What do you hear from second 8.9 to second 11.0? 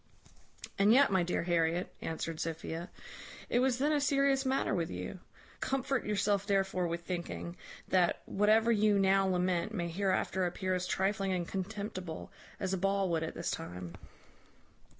now lament may hereafter appear as